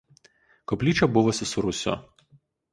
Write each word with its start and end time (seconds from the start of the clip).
Koplyčia 0.71 1.09
buvusi 1.19 1.51
su 1.53 1.67
rūsiu. 1.69 1.97